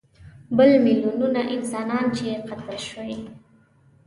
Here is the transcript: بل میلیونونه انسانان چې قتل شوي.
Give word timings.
بل 0.57 0.69
میلیونونه 0.85 1.39
انسانان 1.55 2.05
چې 2.17 2.27
قتل 2.47 2.77
شوي. 2.89 3.17